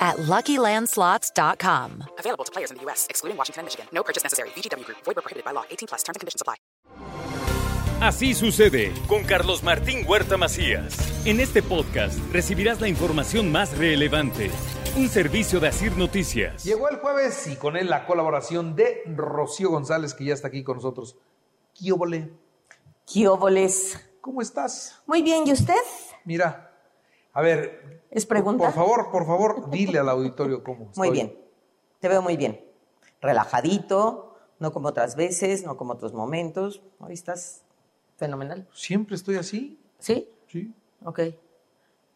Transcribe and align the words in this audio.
at 0.00 0.16
LuckyLandSlots.com. 0.16 2.04
Available 2.18 2.44
to 2.44 2.52
players 2.52 2.70
in 2.70 2.78
the 2.78 2.82
U.S., 2.84 3.06
excluding 3.10 3.36
Washington 3.36 3.60
and 3.60 3.66
Michigan. 3.66 3.86
No 3.92 4.02
purchase 4.02 4.24
necessary. 4.24 4.48
VGW 4.56 4.84
Group. 4.84 4.98
Void 5.04 5.16
where 5.16 5.22
prohibited 5.22 5.44
by 5.44 5.52
law. 5.52 5.64
18 5.70 5.88
plus. 5.88 6.02
Terms 6.02 6.16
and 6.16 6.20
conditions 6.20 6.40
apply. 6.40 6.56
Así 8.00 8.32
sucede 8.32 8.94
con 9.08 9.24
Carlos 9.24 9.62
Martín 9.62 10.06
Huerta 10.08 10.38
Macías. 10.38 10.96
En 11.26 11.38
este 11.38 11.62
podcast 11.62 12.18
recibirás 12.32 12.80
la 12.80 12.88
información 12.88 13.52
más 13.52 13.76
relevante. 13.76 14.50
Un 14.96 15.10
servicio 15.10 15.60
de 15.60 15.68
Asir 15.68 15.94
Noticias. 15.98 16.64
Llegó 16.64 16.88
el 16.88 16.96
jueves 16.96 17.46
y 17.46 17.56
con 17.56 17.76
él 17.76 17.90
la 17.90 18.06
colaboración 18.06 18.74
de 18.74 19.02
Rocío 19.06 19.68
González, 19.68 20.14
que 20.14 20.24
ya 20.24 20.32
está 20.32 20.48
aquí 20.48 20.64
con 20.64 20.76
nosotros. 20.76 21.16
Kiobole, 21.74 22.32
Kióboles. 23.04 24.00
¿cómo 24.20 24.40
estás? 24.40 25.00
Muy 25.06 25.20
bien, 25.20 25.46
¿y 25.46 25.52
usted? 25.52 25.74
Mira, 26.24 26.69
a 27.32 27.40
ver, 27.42 28.02
¿Es 28.10 28.26
pregunta? 28.26 28.64
por 28.64 28.74
favor, 28.74 29.10
por 29.10 29.26
favor, 29.26 29.70
dile 29.70 29.98
al 29.98 30.08
auditorio 30.08 30.62
cómo 30.64 30.90
Muy 30.96 31.08
estoy. 31.08 31.10
bien, 31.10 31.38
te 32.00 32.08
veo 32.08 32.22
muy 32.22 32.36
bien. 32.36 32.64
Relajadito, 33.20 34.34
no 34.58 34.72
como 34.72 34.88
otras 34.88 35.14
veces, 35.16 35.64
no 35.64 35.76
como 35.76 35.92
otros 35.92 36.12
momentos. 36.12 36.82
Hoy 36.98 37.12
estás 37.14 37.62
fenomenal. 38.16 38.66
¿Siempre 38.74 39.14
estoy 39.16 39.36
así? 39.36 39.78
¿Sí? 39.98 40.28
Sí. 40.48 40.72
Ok. 41.04 41.20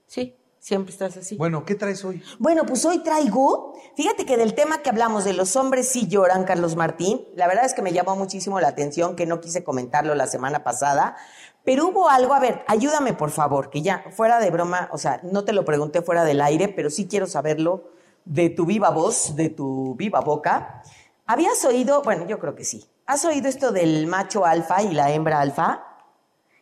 Sí, 0.07 0.35
siempre 0.59 0.93
estás 0.93 1.17
así. 1.17 1.37
Bueno, 1.37 1.65
¿qué 1.65 1.75
traes 1.75 2.05
hoy? 2.05 2.23
Bueno, 2.39 2.65
pues 2.67 2.85
hoy 2.85 3.03
traigo, 3.03 3.75
fíjate 3.97 4.27
que 4.27 4.37
del 4.37 4.55
tema 4.55 4.79
que 4.83 4.91
hablamos 4.91 5.25
de 5.25 5.33
los 5.33 5.57
hombres 5.57 5.89
sí 5.89 6.07
lloran, 6.09 6.45
Carlos 6.45 6.77
Martín, 6.77 7.27
la 7.35 7.47
verdad 7.47 7.65
es 7.65 7.75
que 7.75 7.83
me 7.83 7.93
llamó 7.93 8.17
muchísimo 8.17 8.61
la 8.61 8.69
atención, 8.69 9.17
que 9.17 9.27
no 9.27 9.41
quise 9.41 9.65
comentarlo 9.65 10.15
la 10.15 10.27
semana 10.27 10.63
pasada, 10.65 11.17
pero 11.65 11.89
hubo 11.89 12.09
algo, 12.09 12.35
a 12.35 12.41
ver, 12.41 12.63
ayúdame 12.69 13.15
por 13.15 13.31
favor, 13.31 13.71
que 13.71 13.83
ya, 13.83 14.05
fuera 14.11 14.39
de 14.39 14.51
broma, 14.51 14.89
o 14.93 14.99
sea, 14.99 15.21
no 15.23 15.45
te 15.45 15.53
lo 15.53 15.65
pregunté 15.65 16.03
fuera 16.03 16.25
del 16.25 16.41
aire, 16.41 16.69
pero 16.69 16.91
sí 16.91 17.07
quiero 17.09 17.27
saberlo 17.27 17.85
de 18.25 18.51
tu 18.51 18.67
viva 18.67 18.91
voz, 18.91 19.35
de 19.37 19.49
tu 19.51 19.95
viva 19.97 20.21
boca. 20.21 20.83
¿Habías 21.27 21.65
oído, 21.65 22.03
bueno, 22.03 22.27
yo 22.27 22.39
creo 22.39 22.55
que 22.55 22.65
sí, 22.65 22.85
¿has 23.07 23.25
oído 23.25 23.49
esto 23.49 23.73
del 23.73 24.07
macho 24.07 24.45
alfa 24.45 24.83
y 24.83 24.93
la 24.93 25.11
hembra 25.13 25.41
alfa? 25.41 25.85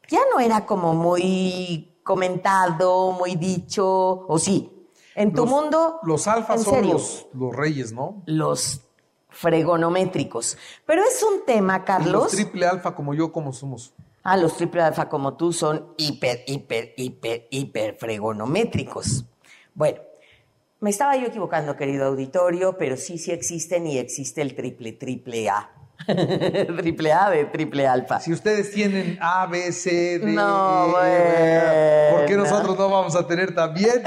Ya 0.08 0.20
no 0.32 0.40
era 0.40 0.66
como 0.66 0.92
muy 0.94 1.96
comentado, 2.02 3.12
muy 3.12 3.36
dicho, 3.36 3.86
o 4.28 4.38
sí. 4.38 4.68
En 5.14 5.32
tu 5.32 5.42
Los- 5.42 5.50
mundo. 5.50 5.98
Los 6.04 6.26
alfas 6.26 6.62
son 6.62 6.74
serio, 6.74 6.92
los, 6.94 7.26
los 7.34 7.54
reyes, 7.54 7.92
¿no? 7.92 8.22
los 8.26 8.80
fregonométricos. 9.28 10.56
Pero 10.86 11.02
es 11.02 11.22
un 11.22 11.44
tema, 11.44 11.74
Y 11.74 11.78
los 11.78 11.84
Carlos. 11.86 12.28
triple 12.32 12.66
alfa 12.66 12.94
como 12.94 13.14
yo, 13.14 13.32
como 13.32 13.52
somos. 13.52 13.92
Ah, 14.24 14.36
los 14.36 14.56
triple 14.56 14.82
alfa 14.82 15.08
como 15.08 15.36
tú 15.36 15.52
son 15.52 15.94
hiper, 15.96 16.44
hiper, 16.46 16.94
hiper, 16.96 17.48
hiper 17.50 17.96
fregonométricos. 17.96 19.24
Bueno, 19.74 20.00
me 20.80 20.90
estaba 20.90 21.16
yo 21.16 21.26
equivocando, 21.26 21.76
querido 21.76 22.06
auditorio, 22.06 22.76
pero 22.78 22.96
sí, 22.96 23.18
sí 23.18 23.32
existen 23.32 23.86
y 23.86 23.98
existe 23.98 24.42
el 24.42 24.54
triple, 24.54 24.92
triple 24.92 25.48
A. 25.50 25.70
triple 26.76 27.12
A 27.12 27.30
de 27.30 27.44
triple 27.46 27.86
alfa. 27.86 28.20
Si 28.20 28.32
ustedes 28.32 28.70
tienen 28.72 29.18
A, 29.20 29.46
B, 29.46 29.72
C, 29.72 30.18
D, 30.18 30.32
No, 30.32 30.94
E, 31.04 32.08
¿por 32.12 32.26
qué 32.26 32.36
bueno. 32.36 32.50
nosotros 32.50 32.78
no 32.78 32.90
vamos 32.90 33.16
a 33.16 33.26
tener 33.26 33.54
también? 33.54 34.02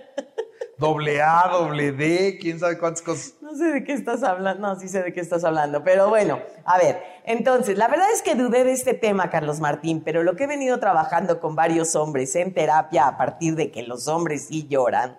doble 0.78 1.20
A, 1.22 1.48
doble 1.52 1.92
D, 1.92 2.38
quién 2.40 2.58
sabe 2.58 2.78
cuántas 2.78 3.02
cosas. 3.02 3.34
No 3.50 3.56
sé 3.56 3.64
de 3.72 3.82
qué 3.82 3.94
estás 3.94 4.22
hablando, 4.22 4.68
no, 4.68 4.78
sí 4.78 4.88
sé 4.88 5.02
de 5.02 5.12
qué 5.12 5.18
estás 5.18 5.42
hablando, 5.42 5.82
pero 5.82 6.08
bueno, 6.08 6.38
a 6.64 6.78
ver, 6.78 7.02
entonces, 7.24 7.76
la 7.76 7.88
verdad 7.88 8.06
es 8.14 8.22
que 8.22 8.36
dudé 8.36 8.62
de 8.62 8.70
este 8.70 8.94
tema, 8.94 9.28
Carlos 9.28 9.58
Martín, 9.58 10.02
pero 10.04 10.22
lo 10.22 10.36
que 10.36 10.44
he 10.44 10.46
venido 10.46 10.78
trabajando 10.78 11.40
con 11.40 11.56
varios 11.56 11.96
hombres 11.96 12.36
en 12.36 12.54
terapia 12.54 13.08
a 13.08 13.18
partir 13.18 13.56
de 13.56 13.72
que 13.72 13.82
los 13.82 14.06
hombres 14.06 14.46
sí 14.46 14.68
lloran, 14.68 15.18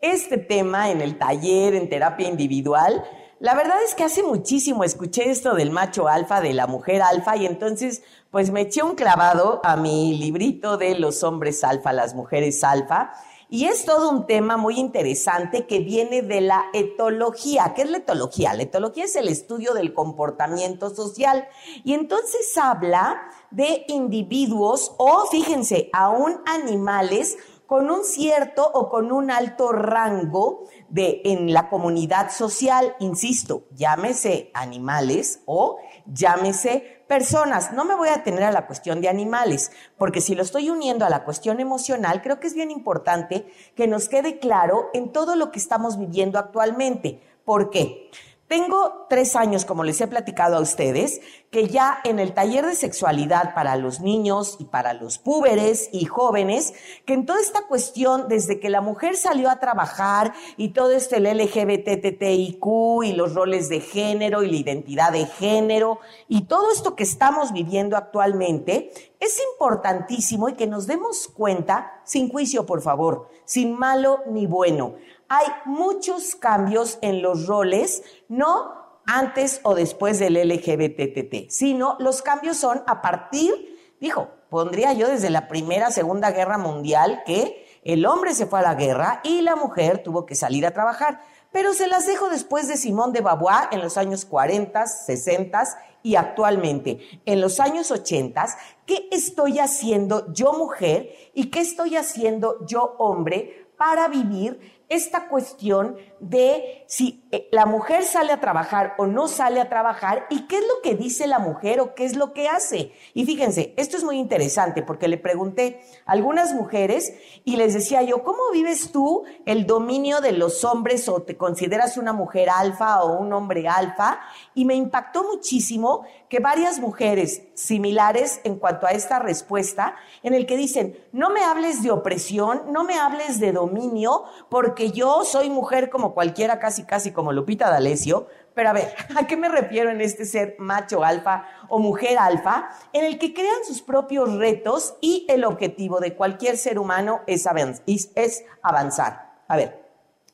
este 0.00 0.38
tema 0.38 0.90
en 0.90 1.02
el 1.02 1.18
taller, 1.18 1.74
en 1.74 1.90
terapia 1.90 2.28
individual, 2.28 3.04
la 3.40 3.54
verdad 3.54 3.76
es 3.86 3.94
que 3.94 4.04
hace 4.04 4.22
muchísimo 4.22 4.82
escuché 4.82 5.30
esto 5.30 5.54
del 5.54 5.70
macho 5.70 6.08
alfa, 6.08 6.40
de 6.40 6.54
la 6.54 6.66
mujer 6.66 7.02
alfa, 7.02 7.36
y 7.36 7.44
entonces 7.44 8.02
pues 8.30 8.50
me 8.50 8.62
eché 8.62 8.82
un 8.82 8.94
clavado 8.94 9.60
a 9.64 9.76
mi 9.76 10.16
librito 10.16 10.78
de 10.78 10.98
los 10.98 11.22
hombres 11.24 11.62
alfa, 11.62 11.92
las 11.92 12.14
mujeres 12.14 12.64
alfa, 12.64 13.12
y 13.50 13.64
es 13.64 13.84
todo 13.84 14.10
un 14.10 14.26
tema 14.26 14.56
muy 14.56 14.78
interesante 14.78 15.66
que 15.66 15.80
viene 15.80 16.22
de 16.22 16.40
la 16.40 16.66
etología. 16.72 17.72
¿Qué 17.74 17.82
es 17.82 17.90
la 17.90 17.98
etología? 17.98 18.54
La 18.54 18.62
etología 18.62 19.04
es 19.04 19.16
el 19.16 19.28
estudio 19.28 19.74
del 19.74 19.92
comportamiento 19.92 20.94
social, 20.94 21.48
y 21.84 21.94
entonces 21.94 22.56
habla 22.56 23.20
de 23.50 23.84
individuos 23.88 24.92
o, 24.98 25.26
fíjense, 25.30 25.90
aún 25.92 26.40
animales 26.46 27.36
con 27.66 27.88
un 27.88 28.04
cierto 28.04 28.68
o 28.68 28.88
con 28.88 29.12
un 29.12 29.30
alto 29.30 29.70
rango 29.70 30.64
de, 30.88 31.22
en 31.24 31.52
la 31.52 31.68
comunidad 31.68 32.32
social, 32.32 32.96
insisto, 32.98 33.62
llámese 33.76 34.50
animales 34.54 35.42
o 35.46 35.78
llámese 36.12 37.04
personas. 37.08 37.72
No 37.72 37.84
me 37.84 37.94
voy 37.94 38.08
a 38.08 38.22
tener 38.22 38.44
a 38.44 38.52
la 38.52 38.66
cuestión 38.66 39.00
de 39.00 39.08
animales, 39.08 39.72
porque 39.98 40.20
si 40.20 40.34
lo 40.34 40.42
estoy 40.42 40.70
uniendo 40.70 41.04
a 41.04 41.10
la 41.10 41.24
cuestión 41.24 41.60
emocional, 41.60 42.22
creo 42.22 42.40
que 42.40 42.46
es 42.46 42.54
bien 42.54 42.70
importante 42.70 43.46
que 43.74 43.86
nos 43.86 44.08
quede 44.08 44.38
claro 44.38 44.90
en 44.94 45.12
todo 45.12 45.36
lo 45.36 45.50
que 45.50 45.58
estamos 45.58 45.98
viviendo 45.98 46.38
actualmente. 46.38 47.20
¿Por 47.44 47.70
qué? 47.70 48.10
Tengo 48.50 49.06
tres 49.08 49.36
años, 49.36 49.64
como 49.64 49.84
les 49.84 50.00
he 50.00 50.08
platicado 50.08 50.56
a 50.56 50.60
ustedes, 50.60 51.20
que 51.52 51.68
ya 51.68 52.00
en 52.02 52.18
el 52.18 52.34
taller 52.34 52.66
de 52.66 52.74
sexualidad 52.74 53.54
para 53.54 53.76
los 53.76 54.00
niños 54.00 54.56
y 54.58 54.64
para 54.64 54.92
los 54.92 55.18
púberes 55.18 55.88
y 55.92 56.06
jóvenes, 56.06 56.74
que 57.06 57.14
en 57.14 57.26
toda 57.26 57.40
esta 57.40 57.68
cuestión, 57.68 58.26
desde 58.26 58.58
que 58.58 58.68
la 58.68 58.80
mujer 58.80 59.16
salió 59.16 59.50
a 59.50 59.60
trabajar 59.60 60.34
y 60.56 60.70
todo 60.70 60.90
esto, 60.90 61.14
el 61.14 61.26
LGBTTIQ 61.26 62.64
y 63.04 63.12
los 63.12 63.34
roles 63.36 63.68
de 63.68 63.78
género 63.78 64.42
y 64.42 64.50
la 64.50 64.56
identidad 64.56 65.12
de 65.12 65.26
género 65.26 66.00
y 66.26 66.46
todo 66.46 66.72
esto 66.72 66.96
que 66.96 67.04
estamos 67.04 67.52
viviendo 67.52 67.96
actualmente, 67.96 68.90
es 69.20 69.40
importantísimo 69.52 70.48
y 70.48 70.54
que 70.54 70.66
nos 70.66 70.88
demos 70.88 71.28
cuenta, 71.28 72.00
sin 72.04 72.28
juicio 72.28 72.66
por 72.66 72.82
favor, 72.82 73.28
sin 73.44 73.78
malo 73.78 74.24
ni 74.26 74.46
bueno. 74.46 74.96
Hay 75.32 75.46
muchos 75.64 76.34
cambios 76.34 76.98
en 77.02 77.22
los 77.22 77.46
roles, 77.46 78.02
no 78.28 79.00
antes 79.06 79.60
o 79.62 79.76
después 79.76 80.18
del 80.18 80.34
LGBTT, 80.34 81.50
sino 81.50 81.96
los 82.00 82.20
cambios 82.20 82.56
son 82.56 82.82
a 82.88 83.00
partir, 83.00 83.94
dijo, 84.00 84.28
pondría 84.48 84.92
yo 84.92 85.06
desde 85.06 85.30
la 85.30 85.46
Primera, 85.46 85.92
Segunda 85.92 86.32
Guerra 86.32 86.58
Mundial, 86.58 87.22
que 87.24 87.64
el 87.84 88.06
hombre 88.06 88.34
se 88.34 88.46
fue 88.46 88.58
a 88.58 88.62
la 88.62 88.74
guerra 88.74 89.20
y 89.22 89.42
la 89.42 89.54
mujer 89.54 90.02
tuvo 90.02 90.26
que 90.26 90.34
salir 90.34 90.66
a 90.66 90.72
trabajar. 90.72 91.20
Pero 91.52 91.74
se 91.74 91.86
las 91.86 92.08
dejo 92.08 92.28
después 92.28 92.66
de 92.66 92.76
Simón 92.76 93.12
de 93.12 93.20
Beauvoir 93.20 93.68
en 93.70 93.82
los 93.82 93.98
años 93.98 94.24
40, 94.24 94.84
60 94.84 95.62
y 96.02 96.16
actualmente, 96.16 97.20
en 97.24 97.40
los 97.40 97.60
años 97.60 97.92
80, 97.92 98.46
¿qué 98.84 99.08
estoy 99.12 99.60
haciendo 99.60 100.32
yo 100.32 100.54
mujer 100.54 101.08
y 101.34 101.50
qué 101.50 101.60
estoy 101.60 101.94
haciendo 101.94 102.66
yo 102.66 102.96
hombre 102.98 103.68
para 103.76 104.08
vivir 104.08 104.79
esta 104.90 105.28
cuestión 105.28 105.96
de 106.20 106.84
si 106.86 107.24
eh, 107.30 107.48
la 107.50 107.66
mujer 107.66 108.04
sale 108.04 108.32
a 108.32 108.40
trabajar 108.40 108.94
o 108.98 109.06
no 109.06 109.26
sale 109.26 109.60
a 109.60 109.68
trabajar 109.68 110.26
y 110.28 110.46
qué 110.46 110.56
es 110.58 110.62
lo 110.62 110.82
que 110.82 110.94
dice 110.94 111.26
la 111.26 111.38
mujer 111.38 111.80
o 111.80 111.94
qué 111.94 112.04
es 112.04 112.16
lo 112.16 112.32
que 112.32 112.48
hace. 112.48 112.92
Y 113.14 113.24
fíjense, 113.24 113.74
esto 113.76 113.96
es 113.96 114.04
muy 114.04 114.18
interesante 114.18 114.82
porque 114.82 115.08
le 115.08 115.16
pregunté 115.16 115.80
a 116.04 116.12
algunas 116.12 116.52
mujeres 116.52 117.14
y 117.44 117.56
les 117.56 117.74
decía 117.74 118.02
yo, 118.02 118.22
¿cómo 118.22 118.50
vives 118.52 118.92
tú 118.92 119.24
el 119.46 119.66
dominio 119.66 120.20
de 120.20 120.32
los 120.32 120.64
hombres 120.64 121.08
o 121.08 121.22
te 121.22 121.36
consideras 121.36 121.96
una 121.96 122.12
mujer 122.12 122.50
alfa 122.50 123.02
o 123.02 123.18
un 123.18 123.32
hombre 123.32 123.66
alfa? 123.66 124.20
Y 124.54 124.64
me 124.66 124.74
impactó 124.74 125.24
muchísimo 125.24 126.04
que 126.28 126.38
varias 126.38 126.78
mujeres 126.78 127.42
similares 127.54 128.40
en 128.44 128.56
cuanto 128.58 128.86
a 128.86 128.90
esta 128.90 129.18
respuesta, 129.18 129.96
en 130.22 130.34
el 130.34 130.46
que 130.46 130.56
dicen, 130.56 130.98
no 131.12 131.30
me 131.30 131.42
hables 131.42 131.82
de 131.82 131.90
opresión, 131.90 132.62
no 132.72 132.84
me 132.84 132.98
hables 132.98 133.40
de 133.40 133.52
dominio, 133.52 134.24
porque 134.48 134.90
yo 134.90 135.24
soy 135.24 135.50
mujer 135.50 135.90
como 135.90 136.09
cualquiera, 136.14 136.58
casi 136.58 136.84
casi 136.84 137.12
como 137.12 137.32
Lupita 137.32 137.70
D'Alessio, 137.70 138.26
pero 138.54 138.70
a 138.70 138.72
ver, 138.72 138.92
¿a 139.16 139.26
qué 139.26 139.36
me 139.36 139.48
refiero 139.48 139.90
en 139.90 140.00
este 140.00 140.24
ser 140.24 140.56
macho 140.58 141.04
alfa 141.04 141.44
o 141.68 141.78
mujer 141.78 142.18
alfa? 142.18 142.70
En 142.92 143.04
el 143.04 143.18
que 143.18 143.32
crean 143.34 143.64
sus 143.66 143.82
propios 143.82 144.34
retos 144.36 144.94
y 145.00 145.26
el 145.28 145.44
objetivo 145.44 146.00
de 146.00 146.14
cualquier 146.14 146.56
ser 146.56 146.78
humano 146.78 147.20
es, 147.26 147.46
avanz- 147.46 147.82
es- 147.86 148.10
es 148.14 148.44
avanzar. 148.62 149.30
A 149.48 149.56
ver, 149.56 149.82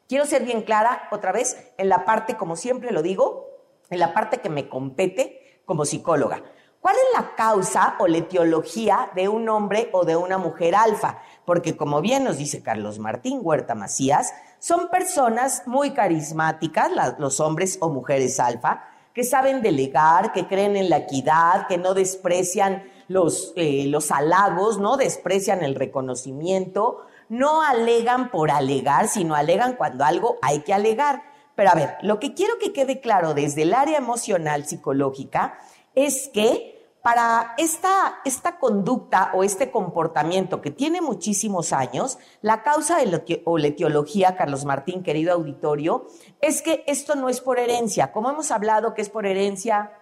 quiero 0.08 0.24
ser 0.26 0.44
bien 0.44 0.62
clara 0.62 1.08
otra 1.10 1.32
vez 1.32 1.56
en 1.78 1.88
la 1.88 2.04
parte, 2.04 2.36
como 2.36 2.56
siempre 2.56 2.90
lo 2.92 3.02
digo, 3.02 3.46
en 3.90 3.98
la 3.98 4.12
parte 4.14 4.38
que 4.38 4.50
me 4.50 4.68
compete 4.68 5.60
como 5.64 5.84
psicóloga. 5.84 6.42
¿Cuál 6.80 6.94
es 6.96 7.20
la 7.20 7.34
causa 7.34 7.96
o 7.98 8.06
la 8.06 8.18
etiología 8.18 9.10
de 9.16 9.28
un 9.28 9.48
hombre 9.48 9.88
o 9.92 10.04
de 10.04 10.14
una 10.14 10.38
mujer 10.38 10.76
alfa? 10.76 11.18
Porque 11.44 11.76
como 11.76 12.00
bien 12.00 12.22
nos 12.22 12.38
dice 12.38 12.62
Carlos 12.62 13.00
Martín 13.00 13.40
Huerta 13.42 13.74
Macías, 13.74 14.32
son 14.58 14.88
personas 14.88 15.62
muy 15.66 15.92
carismáticas, 15.92 16.90
los 17.18 17.40
hombres 17.40 17.78
o 17.80 17.88
mujeres 17.88 18.40
alfa, 18.40 18.84
que 19.12 19.24
saben 19.24 19.62
delegar, 19.62 20.32
que 20.32 20.46
creen 20.46 20.76
en 20.76 20.90
la 20.90 20.98
equidad, 20.98 21.66
que 21.68 21.78
no 21.78 21.94
desprecian 21.94 22.84
los, 23.08 23.52
eh, 23.56 23.86
los 23.86 24.10
halagos, 24.10 24.78
no 24.78 24.96
desprecian 24.96 25.64
el 25.64 25.74
reconocimiento, 25.74 27.06
no 27.28 27.62
alegan 27.62 28.30
por 28.30 28.50
alegar, 28.50 29.08
sino 29.08 29.34
alegan 29.34 29.74
cuando 29.74 30.04
algo 30.04 30.36
hay 30.42 30.60
que 30.60 30.74
alegar. 30.74 31.22
Pero 31.54 31.70
a 31.70 31.74
ver, 31.74 31.96
lo 32.02 32.20
que 32.20 32.34
quiero 32.34 32.58
que 32.58 32.72
quede 32.72 33.00
claro 33.00 33.32
desde 33.32 33.62
el 33.62 33.72
área 33.72 33.96
emocional 33.96 34.66
psicológica 34.66 35.58
es 35.94 36.28
que 36.32 36.75
para 37.06 37.54
esta, 37.56 38.18
esta 38.24 38.58
conducta 38.58 39.30
o 39.32 39.44
este 39.44 39.70
comportamiento 39.70 40.60
que 40.60 40.72
tiene 40.72 41.00
muchísimos 41.00 41.72
años, 41.72 42.18
la 42.42 42.64
causa 42.64 42.98
o 43.44 43.58
la 43.58 43.66
etiología, 43.68 44.34
Carlos 44.34 44.64
Martín, 44.64 45.04
querido 45.04 45.32
auditorio, 45.32 46.08
es 46.40 46.62
que 46.62 46.82
esto 46.88 47.14
no 47.14 47.28
es 47.28 47.40
por 47.40 47.60
herencia. 47.60 48.10
Como 48.10 48.28
hemos 48.28 48.50
hablado 48.50 48.92
que 48.92 49.02
es 49.02 49.08
por 49.08 49.24
herencia 49.24 49.92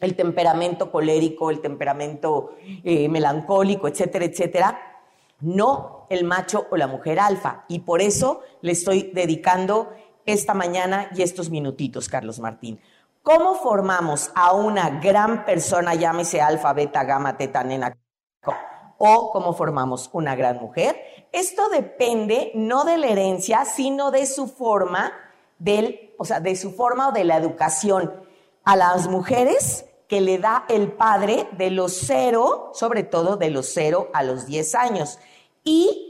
el 0.00 0.14
temperamento 0.14 0.92
colérico, 0.92 1.48
el 1.48 1.62
temperamento 1.62 2.50
eh, 2.84 3.08
melancólico, 3.08 3.88
etcétera, 3.88 4.26
etcétera, 4.26 5.00
no 5.40 6.04
el 6.10 6.24
macho 6.24 6.66
o 6.70 6.76
la 6.76 6.88
mujer 6.88 7.20
alfa. 7.20 7.64
Y 7.68 7.78
por 7.78 8.02
eso 8.02 8.42
le 8.60 8.72
estoy 8.72 9.12
dedicando 9.14 9.94
esta 10.26 10.52
mañana 10.52 11.08
y 11.16 11.22
estos 11.22 11.48
minutitos, 11.48 12.10
Carlos 12.10 12.38
Martín. 12.38 12.80
¿Cómo 13.22 13.54
formamos 13.56 14.30
a 14.34 14.52
una 14.54 14.98
gran 14.98 15.44
persona, 15.44 15.94
llámese 15.94 16.40
alfa, 16.40 16.72
beta, 16.72 17.04
gamma, 17.04 17.36
teta, 17.36 17.62
nena, 17.62 17.94
o 18.96 19.30
cómo 19.30 19.52
formamos 19.52 20.08
una 20.14 20.34
gran 20.34 20.58
mujer? 20.58 21.28
Esto 21.30 21.68
depende 21.68 22.50
no 22.54 22.84
de 22.84 22.96
la 22.96 23.08
herencia, 23.08 23.66
sino 23.66 24.10
de 24.10 24.24
su 24.24 24.48
forma, 24.48 25.12
del, 25.58 26.14
o 26.18 26.24
sea, 26.24 26.40
de 26.40 26.56
su 26.56 26.72
forma 26.72 27.08
o 27.08 27.12
de 27.12 27.24
la 27.24 27.36
educación 27.36 28.10
a 28.64 28.76
las 28.76 29.06
mujeres 29.06 29.84
que 30.08 30.22
le 30.22 30.38
da 30.38 30.64
el 30.68 30.90
padre 30.90 31.46
de 31.52 31.70
los 31.70 31.92
cero, 31.92 32.70
sobre 32.72 33.02
todo 33.02 33.36
de 33.36 33.50
los 33.50 33.72
cero 33.72 34.08
a 34.14 34.22
los 34.22 34.46
diez 34.46 34.74
años. 34.74 35.18
Y 35.62 36.09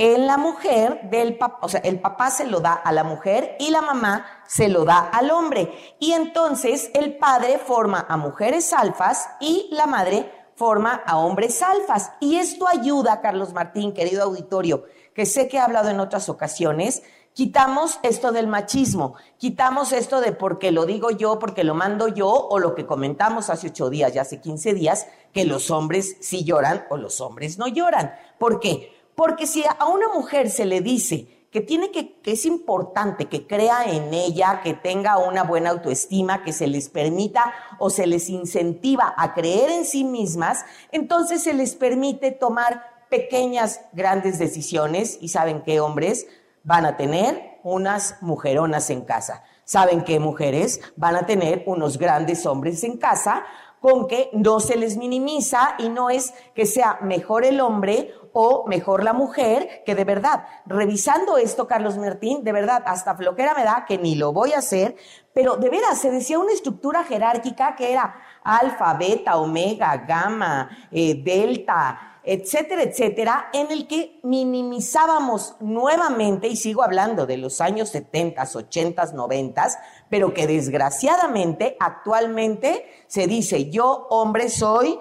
en 0.00 0.26
la 0.26 0.38
mujer 0.38 1.10
del 1.10 1.36
papá, 1.36 1.58
o 1.60 1.68
sea, 1.68 1.82
el 1.84 2.00
papá 2.00 2.30
se 2.30 2.46
lo 2.46 2.60
da 2.60 2.72
a 2.72 2.90
la 2.90 3.04
mujer 3.04 3.54
y 3.60 3.68
la 3.70 3.82
mamá 3.82 4.24
se 4.46 4.70
lo 4.70 4.86
da 4.86 5.10
al 5.10 5.30
hombre. 5.30 5.94
Y 5.98 6.12
entonces 6.12 6.90
el 6.94 7.18
padre 7.18 7.58
forma 7.58 8.06
a 8.08 8.16
mujeres 8.16 8.72
alfas 8.72 9.28
y 9.40 9.68
la 9.72 9.86
madre 9.86 10.32
forma 10.54 11.02
a 11.04 11.18
hombres 11.18 11.60
alfas. 11.60 12.12
Y 12.18 12.36
esto 12.36 12.66
ayuda, 12.66 13.20
Carlos 13.20 13.52
Martín, 13.52 13.92
querido 13.92 14.22
auditorio, 14.22 14.84
que 15.14 15.26
sé 15.26 15.48
que 15.48 15.58
he 15.58 15.60
hablado 15.60 15.90
en 15.90 16.00
otras 16.00 16.30
ocasiones, 16.30 17.02
quitamos 17.34 18.00
esto 18.02 18.32
del 18.32 18.46
machismo, 18.46 19.16
quitamos 19.36 19.92
esto 19.92 20.22
de 20.22 20.32
porque 20.32 20.72
lo 20.72 20.86
digo 20.86 21.10
yo, 21.10 21.38
porque 21.38 21.62
lo 21.62 21.74
mando 21.74 22.08
yo, 22.08 22.30
o 22.30 22.58
lo 22.58 22.74
que 22.74 22.86
comentamos 22.86 23.50
hace 23.50 23.66
ocho 23.66 23.90
días, 23.90 24.14
ya 24.14 24.22
hace 24.22 24.40
quince 24.40 24.72
días, 24.72 25.08
que 25.34 25.44
los 25.44 25.70
hombres 25.70 26.16
sí 26.20 26.42
lloran 26.42 26.86
o 26.88 26.96
los 26.96 27.20
hombres 27.20 27.58
no 27.58 27.68
lloran. 27.68 28.14
¿Por 28.38 28.60
qué? 28.60 28.98
Porque 29.14 29.46
si 29.46 29.64
a 29.64 29.86
una 29.86 30.08
mujer 30.08 30.50
se 30.50 30.64
le 30.64 30.80
dice 30.80 31.40
que 31.50 31.60
tiene 31.60 31.90
que, 31.90 32.20
que 32.20 32.32
es 32.32 32.46
importante 32.46 33.26
que 33.26 33.46
crea 33.46 33.84
en 33.84 34.14
ella, 34.14 34.60
que 34.62 34.74
tenga 34.74 35.18
una 35.18 35.42
buena 35.42 35.70
autoestima, 35.70 36.44
que 36.44 36.52
se 36.52 36.68
les 36.68 36.88
permita 36.88 37.52
o 37.78 37.90
se 37.90 38.06
les 38.06 38.30
incentiva 38.30 39.14
a 39.16 39.34
creer 39.34 39.70
en 39.70 39.84
sí 39.84 40.04
mismas, 40.04 40.64
entonces 40.92 41.42
se 41.42 41.52
les 41.52 41.74
permite 41.74 42.30
tomar 42.30 42.84
pequeñas, 43.10 43.80
grandes 43.92 44.38
decisiones 44.38 45.18
y 45.20 45.28
saben 45.28 45.62
qué 45.62 45.80
hombres 45.80 46.26
van 46.62 46.86
a 46.86 46.96
tener 46.96 47.58
unas 47.64 48.16
mujeronas 48.22 48.88
en 48.90 49.02
casa. 49.02 49.42
Saben 49.64 50.04
qué 50.04 50.20
mujeres 50.20 50.80
van 50.96 51.16
a 51.16 51.26
tener 51.26 51.64
unos 51.66 51.98
grandes 51.98 52.46
hombres 52.46 52.82
en 52.84 52.96
casa 52.96 53.44
con 53.80 54.08
que 54.08 54.30
no 54.32 54.60
se 54.60 54.76
les 54.76 54.96
minimiza 54.96 55.74
y 55.78 55.88
no 55.88 56.10
es 56.10 56.34
que 56.54 56.66
sea 56.66 56.98
mejor 57.00 57.44
el 57.44 57.60
hombre 57.60 58.12
o 58.32 58.66
mejor 58.66 59.04
la 59.04 59.12
mujer, 59.12 59.82
que 59.84 59.94
de 59.94 60.04
verdad, 60.04 60.44
revisando 60.66 61.38
esto, 61.38 61.66
Carlos 61.66 61.98
Martín, 61.98 62.44
de 62.44 62.52
verdad, 62.52 62.82
hasta 62.86 63.14
flojera 63.14 63.54
me 63.54 63.64
da 63.64 63.84
que 63.86 63.98
ni 63.98 64.14
lo 64.14 64.32
voy 64.32 64.52
a 64.52 64.58
hacer, 64.58 64.96
pero 65.32 65.56
de 65.56 65.70
veras 65.70 65.98
se 65.98 66.10
decía 66.10 66.38
una 66.38 66.52
estructura 66.52 67.04
jerárquica 67.04 67.76
que 67.76 67.92
era 67.92 68.14
alfa, 68.42 68.94
beta, 68.94 69.36
omega, 69.36 69.96
gamma, 69.98 70.88
eh, 70.90 71.14
delta, 71.22 72.10
etcétera, 72.22 72.82
etcétera, 72.82 73.48
en 73.52 73.70
el 73.70 73.86
que 73.86 74.20
minimizábamos 74.22 75.56
nuevamente, 75.60 76.48
y 76.48 76.56
sigo 76.56 76.82
hablando 76.82 77.26
de 77.26 77.38
los 77.38 77.60
años 77.60 77.88
70, 77.90 78.42
80, 78.54 79.12
90, 79.12 79.68
pero 80.08 80.34
que 80.34 80.46
desgraciadamente 80.46 81.76
actualmente 81.80 83.04
se 83.06 83.26
dice, 83.26 83.70
yo 83.70 84.06
hombre 84.10 84.48
soy 84.50 84.98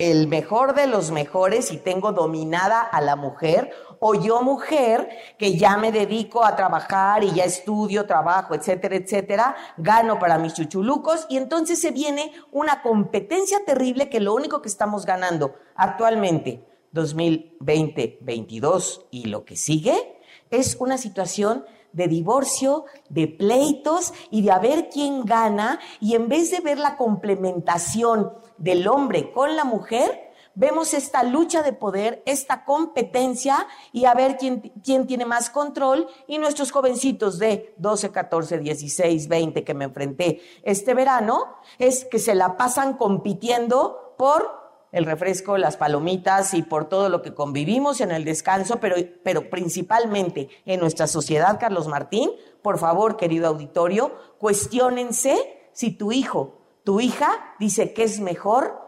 el 0.00 0.28
mejor 0.28 0.74
de 0.74 0.86
los 0.86 1.10
mejores 1.10 1.70
y 1.70 1.76
tengo 1.76 2.12
dominada 2.12 2.80
a 2.80 3.02
la 3.02 3.16
mujer, 3.16 3.70
o 3.98 4.14
yo 4.14 4.40
mujer 4.40 5.10
que 5.38 5.58
ya 5.58 5.76
me 5.76 5.92
dedico 5.92 6.42
a 6.42 6.56
trabajar 6.56 7.22
y 7.22 7.32
ya 7.32 7.44
estudio, 7.44 8.06
trabajo, 8.06 8.54
etcétera, 8.54 8.96
etcétera, 8.96 9.56
gano 9.76 10.18
para 10.18 10.38
mis 10.38 10.54
chuchulucos 10.54 11.26
y 11.28 11.36
entonces 11.36 11.78
se 11.82 11.90
viene 11.90 12.32
una 12.50 12.80
competencia 12.80 13.62
terrible 13.66 14.08
que 14.08 14.20
lo 14.20 14.34
único 14.34 14.62
que 14.62 14.68
estamos 14.68 15.04
ganando 15.04 15.54
actualmente, 15.74 16.66
2020, 16.92 18.20
22 18.22 19.06
y 19.10 19.26
lo 19.26 19.44
que 19.44 19.56
sigue, 19.56 20.18
es 20.50 20.78
una 20.80 20.96
situación 20.96 21.66
de 21.92 22.08
divorcio, 22.08 22.84
de 23.08 23.28
pleitos 23.28 24.12
y 24.30 24.42
de 24.42 24.50
a 24.50 24.58
ver 24.58 24.88
quién 24.88 25.24
gana 25.24 25.80
y 26.00 26.14
en 26.14 26.28
vez 26.28 26.50
de 26.50 26.60
ver 26.60 26.78
la 26.78 26.96
complementación 26.96 28.32
del 28.58 28.86
hombre 28.88 29.32
con 29.32 29.56
la 29.56 29.64
mujer, 29.64 30.30
vemos 30.54 30.94
esta 30.94 31.22
lucha 31.22 31.62
de 31.62 31.72
poder, 31.72 32.22
esta 32.26 32.64
competencia 32.64 33.66
y 33.92 34.04
a 34.04 34.14
ver 34.14 34.36
quién, 34.36 34.72
quién, 34.84 35.06
tiene 35.06 35.24
más 35.24 35.50
control. 35.50 36.06
Y 36.26 36.38
nuestros 36.38 36.70
jovencitos 36.70 37.38
de 37.38 37.74
12, 37.78 38.10
14, 38.10 38.58
16, 38.58 39.28
20 39.28 39.64
que 39.64 39.74
me 39.74 39.86
enfrenté 39.86 40.40
este 40.62 40.94
verano, 40.94 41.56
es 41.78 42.04
que 42.04 42.18
se 42.18 42.34
la 42.34 42.56
pasan 42.56 42.98
compitiendo 42.98 44.14
por 44.18 44.59
el 44.92 45.04
refresco, 45.04 45.58
las 45.58 45.76
palomitas 45.76 46.54
y 46.54 46.62
por 46.62 46.88
todo 46.88 47.08
lo 47.08 47.22
que 47.22 47.34
convivimos 47.34 48.00
en 48.00 48.10
el 48.10 48.24
descanso, 48.24 48.80
pero, 48.80 48.96
pero 49.22 49.50
principalmente 49.50 50.48
en 50.66 50.80
nuestra 50.80 51.06
sociedad, 51.06 51.58
Carlos 51.60 51.88
Martín, 51.88 52.30
por 52.62 52.78
favor, 52.78 53.16
querido 53.16 53.48
auditorio, 53.48 54.14
cuestionense 54.38 55.70
si 55.72 55.92
tu 55.92 56.12
hijo 56.12 56.60
tu 56.84 57.00
hija 57.00 57.54
dice 57.58 57.92
que 57.92 58.02
es 58.02 58.20
mejor, 58.20 58.80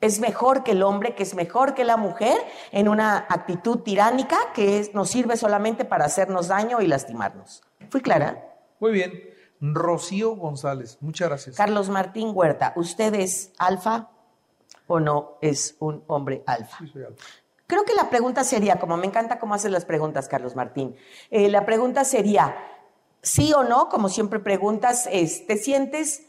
es 0.00 0.20
mejor 0.20 0.64
que 0.64 0.72
el 0.72 0.82
hombre, 0.82 1.14
que 1.14 1.22
es 1.22 1.34
mejor 1.34 1.74
que 1.74 1.84
la 1.84 1.96
mujer, 1.96 2.36
en 2.72 2.88
una 2.88 3.26
actitud 3.28 3.80
tiránica 3.80 4.38
que 4.54 4.90
nos 4.94 5.10
sirve 5.10 5.36
solamente 5.36 5.84
para 5.84 6.04
hacernos 6.04 6.48
daño 6.48 6.80
y 6.80 6.86
lastimarnos. 6.86 7.62
¿Fui 7.90 8.00
clara? 8.00 8.42
Muy 8.80 8.92
bien. 8.92 9.12
Rocío 9.60 10.36
González, 10.36 10.98
muchas 11.00 11.28
gracias. 11.28 11.56
Carlos 11.56 11.88
Martín 11.88 12.32
Huerta, 12.34 12.72
¿usted 12.76 13.14
es 13.14 13.52
alfa 13.58 14.10
o 14.86 15.00
no 15.00 15.38
es 15.40 15.76
un 15.80 16.02
hombre 16.06 16.42
alfa? 16.46 16.78
Sí, 16.78 16.88
soy 16.88 17.04
alfa. 17.04 17.24
Creo 17.66 17.84
que 17.84 17.94
la 17.94 18.10
pregunta 18.10 18.44
sería, 18.44 18.78
como 18.78 18.96
me 18.96 19.06
encanta 19.06 19.38
cómo 19.38 19.54
haces 19.54 19.70
las 19.70 19.84
preguntas, 19.86 20.28
Carlos 20.28 20.54
Martín, 20.54 20.94
eh, 21.30 21.48
la 21.48 21.64
pregunta 21.64 22.04
sería, 22.04 22.54
sí 23.22 23.52
o 23.54 23.64
no, 23.64 23.88
como 23.88 24.08
siempre 24.10 24.38
preguntas, 24.38 25.08
es, 25.10 25.46
¿te 25.46 25.56
sientes 25.56 26.26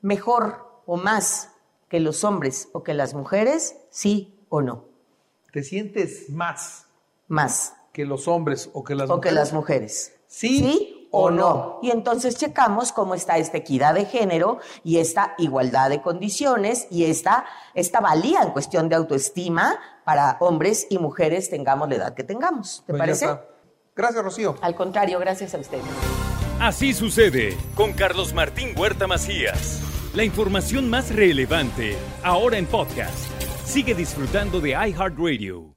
mejor 0.00 0.82
o 0.86 0.96
más 0.96 1.50
que 1.88 2.00
los 2.00 2.24
hombres 2.24 2.68
o 2.72 2.82
que 2.82 2.94
las 2.94 3.14
mujeres? 3.14 3.76
¿Sí 3.90 4.34
o 4.48 4.60
no? 4.60 4.84
¿Te 5.52 5.62
sientes 5.62 6.28
más 6.30 6.86
Más 7.28 7.74
que 7.92 8.04
los 8.04 8.26
hombres 8.26 8.68
o 8.72 8.82
que 8.82 8.94
las 8.96 9.08
o 9.08 9.16
mujeres? 9.16 9.30
que 9.30 9.34
las 9.34 9.52
mujeres. 9.52 10.14
¿Sí, 10.26 10.91
o 11.12 11.30
no? 11.30 11.78
Y 11.82 11.90
entonces 11.90 12.36
checamos 12.36 12.90
cómo 12.90 13.14
está 13.14 13.38
esta 13.38 13.58
equidad 13.58 13.94
de 13.94 14.06
género 14.06 14.58
y 14.82 14.98
esta 14.98 15.34
igualdad 15.38 15.90
de 15.90 16.02
condiciones 16.02 16.88
y 16.90 17.04
esta, 17.04 17.44
esta 17.74 18.00
valía 18.00 18.42
en 18.42 18.50
cuestión 18.50 18.88
de 18.88 18.96
autoestima 18.96 19.78
para 20.04 20.38
hombres 20.40 20.88
y 20.90 20.98
mujeres 20.98 21.48
tengamos 21.50 21.88
la 21.88 21.94
edad 21.94 22.14
que 22.14 22.24
tengamos. 22.24 22.82
¿Te 22.86 22.92
Pues 22.94 22.98
parece? 22.98 23.28
Gracias, 23.94 24.24
Rocío. 24.24 24.56
Al 24.62 24.74
contrario, 24.74 25.18
gracias 25.20 25.54
a 25.54 25.58
ustedes. 25.58 25.84
Así 26.58 26.94
sucede 26.94 27.56
con 27.74 27.92
Carlos 27.92 28.32
Martín 28.32 28.74
Huerta 28.76 29.06
Macías. 29.06 29.80
La 30.14 30.24
información 30.24 30.88
más 30.88 31.14
relevante, 31.14 31.96
ahora 32.22 32.58
en 32.58 32.66
podcast. 32.66 33.30
Sigue 33.64 33.94
disfrutando 33.94 34.60
de 34.60 34.70
iHeartRadio. 34.70 35.71